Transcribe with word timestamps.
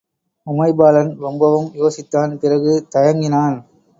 உமைபாலன் 0.47 1.11
ரொம்பவும் 1.17 1.69
யோசித்தான் 1.75 2.31
பிறகு 2.37 2.87
தயங்கினான். 2.95 3.57